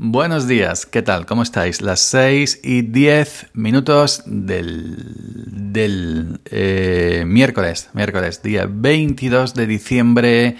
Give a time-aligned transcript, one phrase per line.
[0.00, 1.26] Buenos días, ¿qué tal?
[1.26, 1.82] ¿Cómo estáis?
[1.82, 4.94] Las 6 y 10 minutos del,
[5.74, 10.56] del eh, miércoles, miércoles, día 22 de diciembre,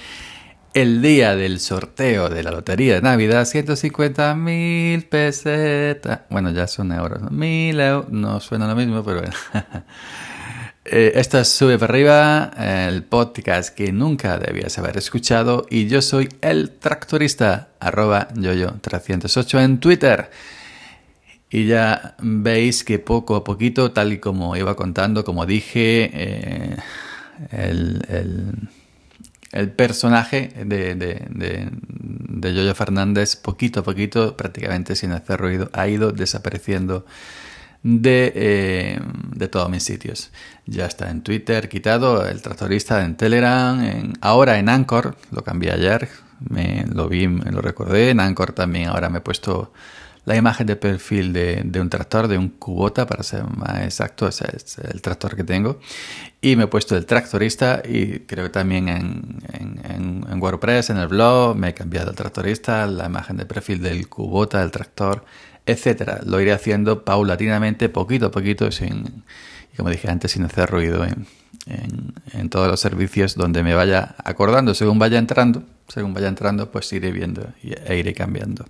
[0.75, 6.23] el día del sorteo de la Lotería de Navidad, 150 mil pesetas.
[6.31, 9.37] Bueno, ya son euros, mil euros, no suena lo mismo, pero bueno.
[10.91, 12.51] Eh, esto es Sube para arriba,
[12.89, 19.81] el podcast que nunca debías haber escuchado y yo soy el tractorista, arroba yoyo308 en
[19.81, 20.31] Twitter.
[21.51, 26.77] Y ya veis que poco a poquito, tal y como iba contando, como dije, eh,
[27.51, 28.03] el,
[29.77, 36.13] personaje de, de, de Yoyo Fernández, poquito a poquito, prácticamente sin hacer ruido, ha ido
[36.13, 37.05] desapareciendo
[37.83, 39.01] de, eh,
[39.35, 40.31] de todos mis sitios.
[40.67, 45.73] Ya está en Twitter quitado, el tractorista en Telegram, en, ahora en Anchor, lo cambié
[45.73, 46.09] ayer,
[46.41, 49.73] me lo vi, me lo recordé, en Anchor también ahora me he puesto
[50.25, 54.29] la imagen de perfil de, de un tractor, de un Kubota para ser más exacto,
[54.29, 55.81] ese es el tractor que tengo.
[56.43, 60.99] Y me he puesto el tractorista y creo que también en, en, en WordPress, en
[60.99, 65.25] el blog, me he cambiado el tractorista, la imagen de perfil del Kubota, del tractor,
[65.69, 66.21] etcétera.
[66.25, 69.23] Lo iré haciendo paulatinamente, poquito a poquito, sin,
[69.77, 71.27] como dije antes, sin hacer ruido en,
[72.33, 76.91] en, todos los servicios donde me vaya acordando, según vaya entrando, según vaya entrando, pues
[76.93, 78.65] iré viendo e iré cambiando.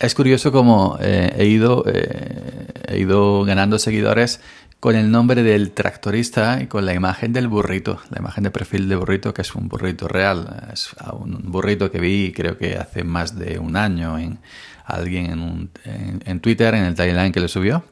[0.00, 4.40] Es curioso cómo eh, he, ido, eh, he ido ganando seguidores
[4.80, 8.88] con el nombre del tractorista y con la imagen del burrito, la imagen de perfil
[8.88, 13.02] de burrito, que es un burrito real, es un burrito que vi creo que hace
[13.02, 14.38] más de un año en
[14.84, 17.84] alguien en, en, Twitter, en el timeline que le subió,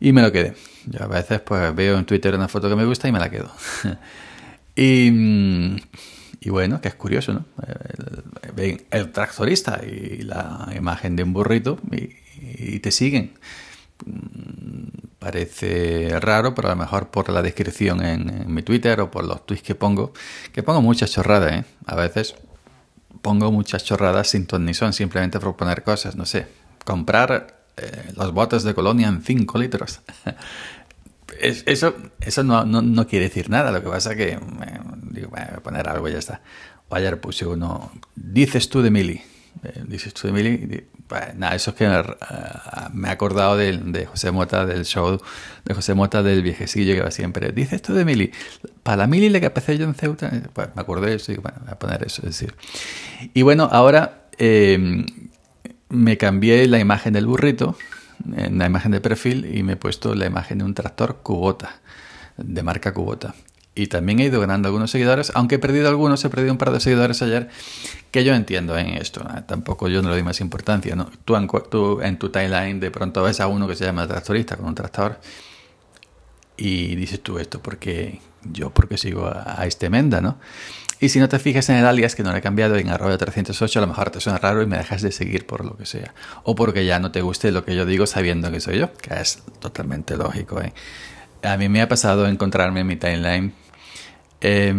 [0.00, 0.54] y me lo quedé.
[0.86, 3.30] Yo a veces pues veo en Twitter una foto que me gusta y me la
[3.30, 3.50] quedo.
[4.76, 5.10] y,
[6.40, 7.44] y, bueno, que es curioso, ¿no?
[8.54, 13.32] Ven el, tractorista y la imagen de un burrito y, te siguen.
[15.26, 19.44] Parece raro, pero a lo mejor por la descripción en, mi Twitter o por los
[19.44, 20.12] tweets que pongo,
[20.52, 21.64] que pongo muchas chorradas, ¿eh?
[21.86, 22.36] A veces
[23.22, 26.46] pongo muchas chorradas sin ton ni son, simplemente por poner cosas, no sé,
[26.84, 30.00] comprar eh, los botes de colonia en 5 litros.
[31.40, 34.38] eso eso no, no, quiere decir nada, lo que pasa es que eh,
[35.10, 36.40] digo, voy a poner algo y ya está.
[36.88, 39.22] O ayer puse uno, dices tú de Mili,
[39.64, 40.84] eh, dices tú de Mili,
[41.36, 41.88] nada, eso es que
[42.92, 45.20] me, he acordado de, José Mota, del show
[45.64, 47.52] de José Mota del viejecillo que va siempre.
[47.52, 48.30] Dice esto de Mili.
[48.82, 50.30] Para la Mili le que empecé yo en Ceuta.
[50.52, 52.22] Pues me acordé de eso y bueno, voy a poner eso.
[52.22, 52.54] Es decir.
[53.34, 54.26] Y bueno, ahora
[55.88, 57.76] me cambié la imagen del burrito,
[58.36, 61.80] en la imagen de perfil, y me he puesto la imagen de un tractor Cubota,
[62.36, 63.34] de marca Cubota
[63.76, 66.72] y también he ido ganando algunos seguidores, aunque he perdido algunos, he perdido un par
[66.72, 67.48] de seguidores ayer,
[68.10, 71.10] que yo entiendo en esto, tampoco yo no le doy más importancia, ¿no?
[71.26, 74.56] Tú en, tú en, tu timeline de pronto ves a uno que se llama tractorista
[74.56, 75.20] con un tractor
[76.56, 78.20] y dices tú esto porque
[78.50, 80.38] yo porque sigo a, este Menda, ¿no?
[80.98, 83.18] Y si no te fijas en el alias que no le he cambiado en arroba
[83.18, 85.84] 308, a lo mejor te suena raro y me dejas de seguir por lo que
[85.84, 86.14] sea.
[86.44, 89.12] O porque ya no te guste lo que yo digo sabiendo que soy yo, que
[89.20, 90.62] es totalmente lógico.
[90.62, 90.72] ¿eh?
[91.42, 93.52] A mí me ha pasado encontrarme en mi timeline
[94.40, 94.74] eh,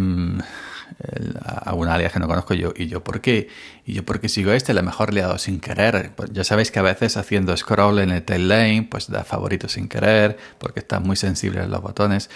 [1.44, 2.72] a alias que no conozco yo.
[2.76, 3.48] ¿Y yo por qué?
[3.84, 4.72] ¿Y yo porque sigo este?
[4.72, 6.12] A lo mejor le he dado sin querer.
[6.16, 9.68] Pues ya sabéis que a veces haciendo scroll en el tail lane, pues da favorito
[9.68, 12.30] sin querer, porque está muy sensible a los botones.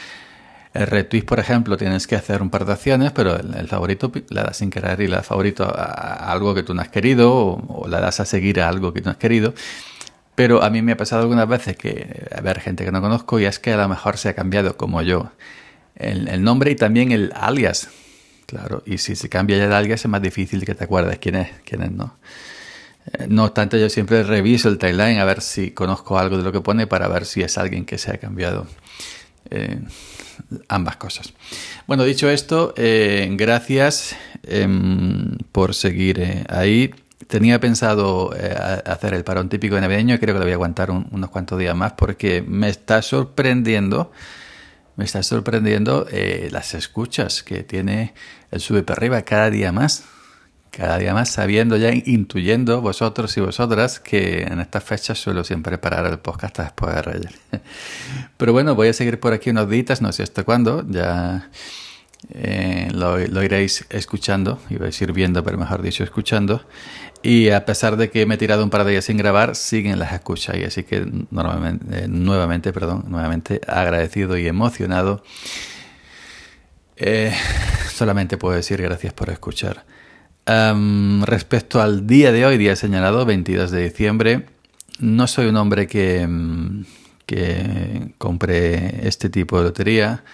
[0.74, 4.42] El retweet, por ejemplo, tienes que hacer un par de acciones, pero el, favorito le
[4.42, 7.82] das sin querer y le das favorito a, algo que tú no has querido o,
[7.82, 9.54] o, le das a seguir a algo que tú no has querido.
[10.34, 13.38] Pero a mí me ha pasado algunas veces que a ver gente que no conozco
[13.38, 15.30] y es que a lo mejor se ha cambiado como yo
[15.96, 17.88] el, nombre y también el alias.
[18.46, 21.36] Claro, y si se cambia ya el alias es más difícil que te acuerdes quién
[21.36, 22.16] es, quién es, ¿no?
[23.12, 26.52] Eh, no obstante, yo siempre reviso el timeline a ver si conozco algo de lo
[26.52, 28.66] que pone para ver si es alguien que se ha cambiado.
[29.50, 29.80] Eh,
[30.68, 31.32] ambas cosas.
[31.86, 36.94] Bueno, dicho esto, eh, gracias em, por seguir ahí.
[37.26, 38.34] Tenía pensado
[38.84, 41.58] hacer el parón típico de navideño y creo que lo voy a aguantar unos cuantos
[41.58, 44.12] días más porque me está sorprendiendo
[44.96, 48.14] me está sorprendiendo eh, las escuchas que tiene
[48.50, 50.04] el Sube para arriba cada día más.
[50.70, 55.76] Cada día más sabiendo ya, intuyendo vosotros y vosotras que en estas fechas suelo siempre
[55.76, 57.34] parar el podcast después de Reyes.
[58.38, 61.50] Pero bueno, voy a seguir por aquí unos días, no sé hasta cuándo, ya
[62.30, 66.64] eh, lo, lo, iréis escuchando, iba a decir viendo, pero mejor dicho escuchando.
[67.22, 69.98] Y a pesar de que me he tirado un par de días sin grabar, siguen
[69.98, 70.56] las escuchas.
[70.56, 75.22] Y así que normalmente, eh, nuevamente, perdón, nuevamente agradecido y emocionado.
[76.96, 77.32] Eh,
[77.92, 79.84] solamente puedo decir gracias por escuchar.
[80.44, 84.46] respecto al día de hoy, día señalado, 22 de diciembre,
[84.98, 86.84] no soy un hombre que, mm,
[87.26, 90.24] que compre este tipo de lotería.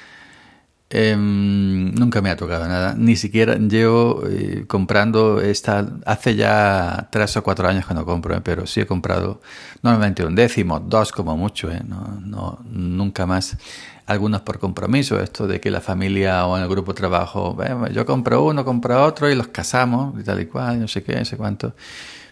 [0.91, 7.37] Em, nunca me ha tocado nada, ni siquiera llevo eh, comprando esta, hace ya tres
[7.37, 9.43] o cuatro años que no compro, eh, pero sí he comprado
[9.83, 13.59] normalmente un décimo, dos como mucho, eh, no, no, nunca más.
[14.07, 17.59] Algunos por compromiso, esto de que la familia o el grupo trabajo,
[17.93, 21.17] yo compro uno, compro otro y los casamos y tal y cual, no sé qué,
[21.17, 21.75] no sé cuánto,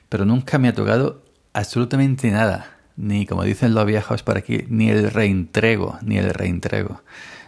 [0.09, 1.23] pero nunca me ha tocado
[1.53, 7.03] absolutamente nada, ni como dicen los viejos por aquí, ni el reintrego, ni el reintrego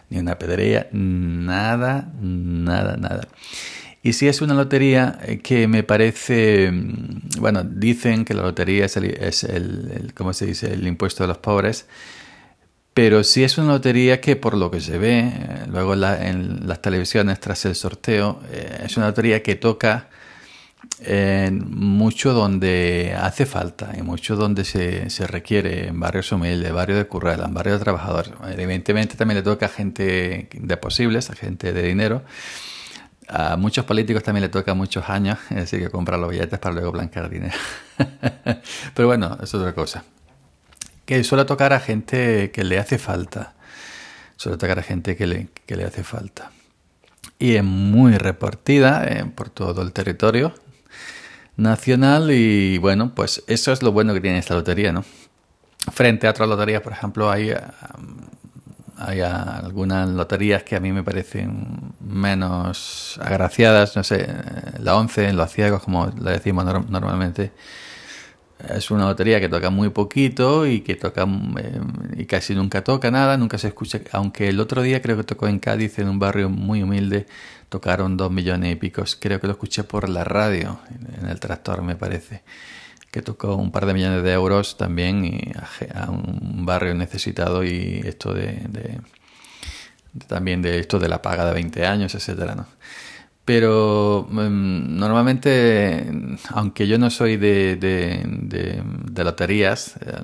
[0.09, 3.27] ni una pedrería, nada, nada, nada.
[4.01, 8.85] Y si es una lotería eh, que me parece, mm, bueno, dicen que la lotería
[8.85, 11.85] es el, es el, ¿cómo se dice?, el impuesto de los pobres,
[12.93, 16.81] pero si es una lotería que por lo que se ve, eh, luego en las
[16.81, 20.09] televisiones tras el sorteo, eh, es una lotería que toca
[21.61, 27.05] mucho donde hace falta y mucho donde se, se requiere, en barrios humildes, barrio de
[27.05, 28.33] Currela, en barrio de trabajadores.
[28.49, 32.23] Evidentemente también le toca a gente de posibles, a gente de dinero.
[33.27, 36.91] A muchos políticos también le toca muchos años, es que comprar los billetes para luego
[36.91, 37.55] blanquear dinero.
[38.95, 40.03] Pero bueno, es otra cosa.
[41.05, 43.53] Que suele tocar a gente que le hace falta.
[44.35, 46.51] Suele tocar a gente que le, que le hace falta.
[47.37, 50.53] Y es muy repartida eh, por todo el territorio
[51.59, 55.03] nacional y bueno, pues eso es lo bueno que tiene esta lotería, ¿no?
[55.91, 57.53] Frente a otras loterías, por ejemplo, hay,
[58.97, 64.27] hay algunas loterías que a mí me parecen menos agraciadas, no sé,
[64.79, 67.51] la 11 en los ciegos, como le decimos normalmente,
[68.75, 71.27] es una lotería que toca muy poquito y que toca
[71.57, 71.81] eh,
[72.17, 75.47] y casi nunca toca nada, nunca se escucha, aunque el otro día creo que tocó
[75.47, 77.27] en Cádiz, en un barrio muy humilde,
[77.69, 79.03] tocaron dos millones y pico.
[79.19, 80.79] Creo que lo escuché por la radio,
[81.21, 82.43] en el tractor me parece,
[83.11, 85.53] que tocó un par de millones de euros también
[85.93, 88.99] a, un barrio necesitado y esto de,
[90.27, 92.67] también de esto de la paga de 20 años, etcétera, ¿no?
[93.49, 96.05] Pero mm, normalmente,
[96.49, 100.21] aunque yo no soy de, de, loterías, eh,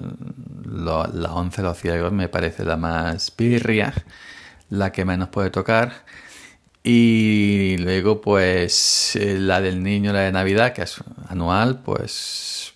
[0.72, 3.96] la 11 los ciegos me parece la más pirria,
[4.70, 6.06] la que menos puede tocar
[6.84, 12.76] y luego, pues, eh, la del niño, la de Navidad, que es anual, pues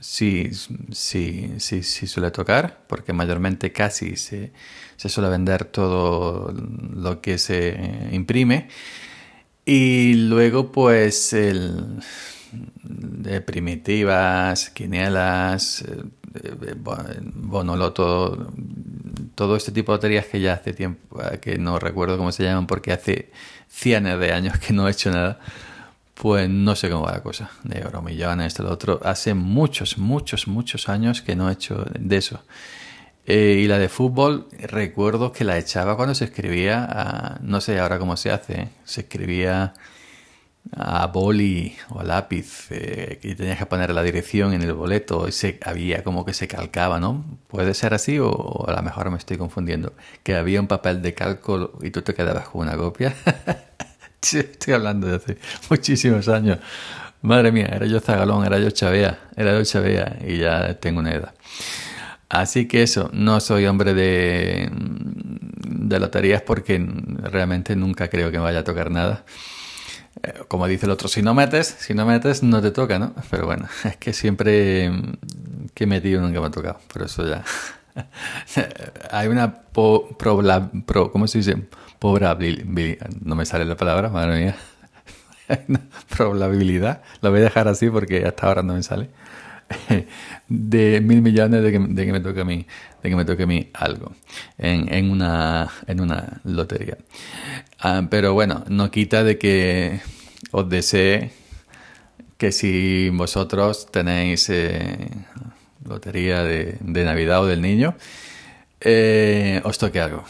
[0.00, 0.50] sí,
[0.90, 4.50] sí, sí, sí suele tocar, porque mayormente casi se
[4.96, 6.52] suele vender todo
[6.92, 8.68] lo que se imprime.
[9.70, 12.00] Y luego, pues, el
[12.82, 16.74] de primitivas, quinielas, eh,
[17.34, 18.50] bonoloto,
[19.34, 22.44] todo este tipo de loterías que ya hace tiempo, eh, que no recuerdo cómo se
[22.44, 23.30] llaman porque hace
[23.68, 25.38] cientos de años que no he hecho nada,
[26.14, 29.00] pues no sé cómo va la cosa, de euromillones, esto, lo otro.
[29.04, 32.40] Hace muchos, muchos, muchos años que no he hecho de eso.
[33.30, 37.98] Eh, y la de fútbol, recuerdo que la echaba cuando se escribía, no sé ahora
[37.98, 39.74] cómo se hace, se escribía
[40.74, 45.28] a boli o a lápiz eh, y tenías que poner la dirección en el boleto
[45.28, 47.22] y se, había como que se calcaba, ¿no?
[47.48, 49.92] Puede ser así o, a lo mejor me estoy confundiendo.
[50.22, 53.14] Que había un papel de cálculo y tú te quedabas con una copia.
[54.22, 55.38] estoy hablando de hace
[55.68, 56.60] muchísimos años.
[57.20, 61.12] Madre mía, era yo zagalón, era yo chavea, era yo chavea y ya tengo una
[61.12, 61.34] edad.
[62.28, 64.70] Así que eso, no soy hombre de,
[65.98, 66.78] loterías porque
[67.22, 69.24] realmente nunca creo que me vaya a tocar nada.
[70.22, 73.14] Eh, como dice el otro, si no metes, si no metes, no te toca, ¿no?
[73.30, 75.16] Pero bueno, es que siempre mm,
[75.74, 77.44] que he metido nunca me ha tocado, por eso ya.
[79.10, 80.16] Hay una po,
[81.12, 81.56] ¿cómo se dice?
[81.98, 84.56] Probabilidad, no me sale la palabra, madre mía.
[86.16, 89.08] probabilidad, lo voy a dejar así porque hasta ahora no me sale.
[90.48, 91.78] De mil millones de que,
[92.12, 92.66] me toque a mí,
[93.02, 94.14] de que me toque a mí algo
[94.56, 96.98] en, en, una, en una lotería.
[97.78, 100.00] Ah, pero bueno, no quita de que
[100.50, 101.32] os desee
[102.38, 105.10] que si vosotros tenéis eh,
[105.84, 107.96] lotería de, Navidad o del niño,
[108.80, 110.24] eh, os toque algo.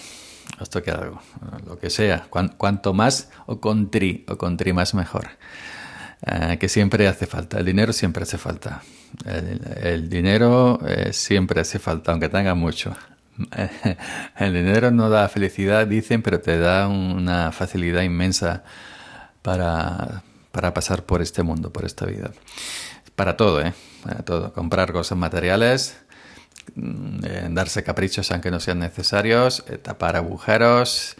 [0.58, 1.20] Os toque algo,
[1.66, 2.26] lo que sea.
[2.28, 5.28] cuanto más o con tri, o con tri más mejor.
[6.26, 7.58] Ah, que siempre hace falta.
[7.58, 8.82] El dinero siempre hace falta.
[9.24, 12.96] El, dinero eh, siempre hace falta, aunque tenga mucho.
[14.36, 18.64] El dinero no da felicidad, dicen, pero te da una facilidad inmensa
[19.42, 22.32] para, para pasar por este mundo, por esta vida.
[23.14, 23.72] Para todo, ¿eh?
[24.02, 24.52] Para todo.
[24.52, 25.96] Comprar cosas materiales,
[26.74, 31.16] mm, eh, darse caprichos aunque no sean necesarios, eh, tapar agujeros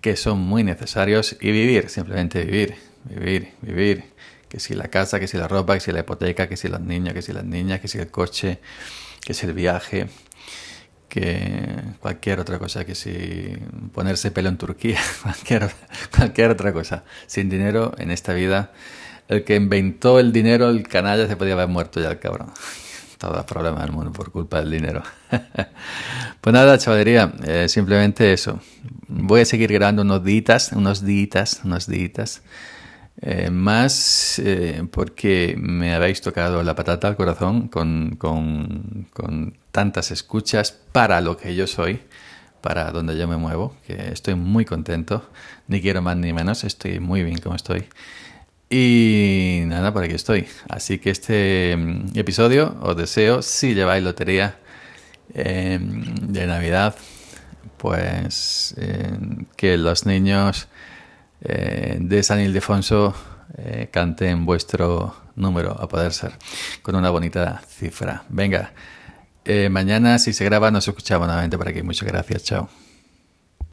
[0.00, 2.74] que son muy necesarios y vivir, simplemente vivir.
[3.04, 4.12] vivir, vivir.
[4.52, 6.82] Que si la casa, que si la ropa, que si la hipoteca, que si los
[6.82, 8.60] niños, que si las niñas, que si el coche,
[9.24, 10.08] que si el viaje,
[11.08, 13.56] que cualquier otra cosa, que si
[13.94, 15.70] ponerse pelo en Turquía, cualquier,
[16.14, 17.02] cualquier otra cosa.
[17.26, 18.72] Sin dinero en esta vida,
[19.26, 22.52] el que inventó el dinero, el canalla, se podía haber muerto ya el cabrón.
[23.16, 25.02] Todos los problemas del mundo por culpa del dinero.
[26.42, 28.60] pues nada, chavalería, eh, simplemente eso.
[29.08, 32.42] Voy a seguir grabando unos días, unos días, unos días.
[33.20, 40.72] Eh, más eh, porque me habéis tocado la patata al corazón con, con, tantas escuchas
[40.92, 42.00] para lo que yo soy,
[42.60, 45.28] para donde yo me muevo, que estoy muy contento,
[45.68, 47.84] ni quiero más ni menos, estoy muy bien como estoy.
[48.70, 50.46] Y nada, por aquí estoy.
[50.68, 54.56] Así que este mm, episodio os deseo, si lleváis lotería
[55.34, 56.96] eh, de Navidad,
[57.76, 58.74] pues
[59.56, 60.68] que los niños
[61.44, 63.14] eh, de San Ildefonso
[63.58, 66.32] eh, canten vuestro número a poder ser
[66.82, 68.24] con una bonita cifra.
[68.28, 68.72] Venga,
[69.44, 71.82] eh, mañana si se graba nos escuchamos nuevamente por aquí.
[71.82, 72.68] Muchas gracias, chao.